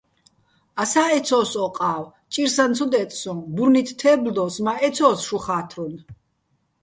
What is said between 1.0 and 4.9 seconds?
ეცო́ს ო ყა́ვ, ჭირსაჼ ცო დე́წ სოჼ, ბურნით თე́ბლდოს, მა́